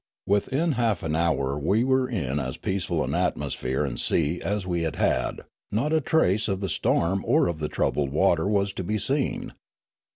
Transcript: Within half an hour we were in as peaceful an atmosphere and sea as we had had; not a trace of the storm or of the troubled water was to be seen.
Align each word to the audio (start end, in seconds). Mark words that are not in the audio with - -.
Within 0.25 0.71
half 0.71 1.03
an 1.03 1.15
hour 1.15 1.59
we 1.59 1.83
were 1.83 2.09
in 2.09 2.39
as 2.39 2.57
peaceful 2.57 3.03
an 3.03 3.13
atmosphere 3.13 3.85
and 3.85 3.99
sea 3.99 4.41
as 4.41 4.65
we 4.65 4.81
had 4.81 4.95
had; 4.95 5.41
not 5.71 5.93
a 5.93 6.01
trace 6.01 6.47
of 6.47 6.59
the 6.59 6.69
storm 6.69 7.23
or 7.23 7.47
of 7.47 7.59
the 7.59 7.69
troubled 7.69 8.09
water 8.11 8.47
was 8.47 8.73
to 8.73 8.83
be 8.83 8.97
seen. 8.97 9.53